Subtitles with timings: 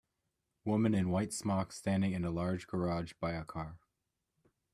[0.65, 3.77] Woman in white smock standing in a large garage by a car.